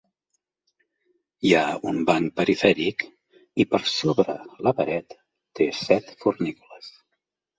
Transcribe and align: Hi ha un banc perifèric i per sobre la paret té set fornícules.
Hi 1.47 1.51
ha 1.57 1.65
un 1.89 1.99
banc 2.07 2.31
perifèric 2.39 3.05
i 3.63 3.67
per 3.73 3.81
sobre 3.97 4.37
la 4.69 4.73
paret 4.79 5.17
té 5.59 5.67
set 5.81 6.11
fornícules. 6.25 6.91